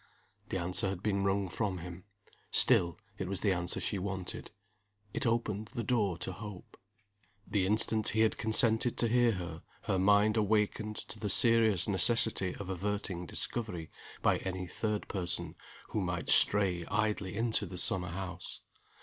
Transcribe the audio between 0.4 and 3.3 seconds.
The answer had been wrung from him. Still, it